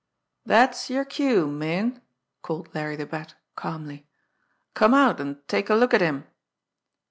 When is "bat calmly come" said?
3.05-4.95